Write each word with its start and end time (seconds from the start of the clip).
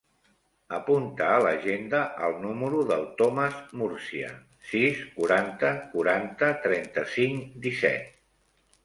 Apunta 0.75 1.25
a 1.33 1.41
l'agenda 1.47 1.99
el 2.27 2.37
número 2.45 2.79
del 2.91 3.05
Thomas 3.19 3.59
Murcia: 3.81 4.31
sis, 4.71 5.03
quaranta, 5.19 5.71
quaranta, 5.93 6.51
trenta-cinc, 6.65 7.55
disset. 7.69 8.11